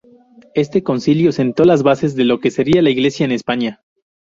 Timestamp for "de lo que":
2.15-2.49